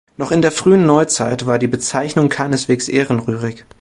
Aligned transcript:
Noch 0.17 0.31
in 0.31 0.41
der 0.41 0.51
Frühen 0.51 0.87
Neuzeit 0.87 1.45
war 1.45 1.59
die 1.59 1.67
Bezeichnung 1.67 2.27
keineswegs 2.27 2.89
ehrenrührig. 2.89 3.65